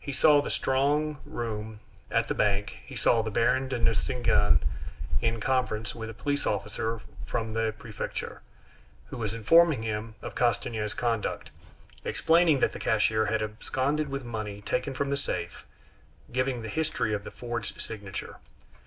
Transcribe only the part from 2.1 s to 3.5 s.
at the bank; he saw the